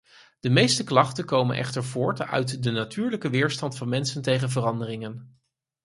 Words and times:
De 0.39 0.49
meeste 0.49 0.83
klachten 0.83 1.25
komen 1.25 1.55
echter 1.57 1.83
voort 1.83 2.21
uit 2.21 2.63
de 2.63 2.71
natuurlijke 2.71 3.29
weerstand 3.29 3.77
van 3.77 3.89
mensen 3.89 4.21
tegen 4.21 4.49
veranderingen. 4.49 5.39